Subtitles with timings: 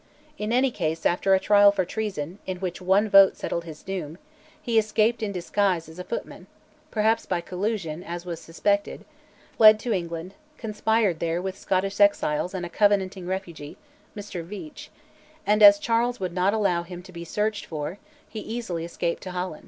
[0.39, 4.17] In any case, after a trial for treason, in which one vote settled his doom,
[4.59, 6.47] he escaped in disguise as a footman
[6.89, 9.05] (perhaps by collusion, as was suspected),
[9.57, 13.77] fled to England, conspired there with Scottish exiles and a Covenanting refugee,
[14.17, 14.89] Mr Veitch,
[15.45, 19.31] and, as Charles would not allow him to be searched for, he easily escaped to
[19.33, 19.59] Holland.